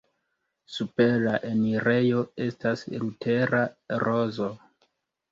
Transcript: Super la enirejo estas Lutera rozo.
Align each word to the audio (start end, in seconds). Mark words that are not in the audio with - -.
Super 0.75 1.11
la 1.25 1.33
enirejo 1.49 2.23
estas 2.45 2.85
Lutera 2.93 3.61
rozo. 4.05 4.49